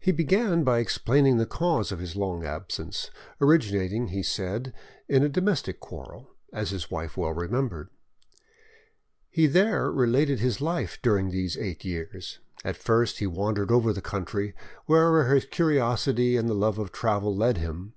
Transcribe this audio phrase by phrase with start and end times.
[0.00, 4.74] He began by explaining the cause of his long absence, originating, he said,
[5.08, 7.90] in a domestic quarrel, as his wife well remembered.
[9.30, 12.40] He there related his life during these eight years.
[12.64, 14.52] At first he wandered over the country,
[14.86, 17.92] wherever his curiosity and the love of travel led him.